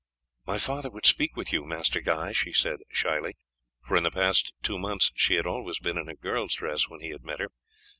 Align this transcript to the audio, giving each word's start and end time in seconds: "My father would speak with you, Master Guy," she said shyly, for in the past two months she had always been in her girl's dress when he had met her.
"My 0.47 0.57
father 0.57 0.89
would 0.89 1.05
speak 1.05 1.35
with 1.35 1.53
you, 1.53 1.63
Master 1.63 2.01
Guy," 2.01 2.31
she 2.31 2.53
said 2.53 2.79
shyly, 2.89 3.35
for 3.85 3.95
in 3.95 4.01
the 4.01 4.09
past 4.09 4.51
two 4.63 4.79
months 4.79 5.11
she 5.13 5.35
had 5.35 5.45
always 5.45 5.77
been 5.77 5.99
in 5.99 6.07
her 6.07 6.15
girl's 6.15 6.55
dress 6.55 6.89
when 6.89 7.01
he 7.01 7.11
had 7.11 7.23
met 7.23 7.39
her. 7.39 7.49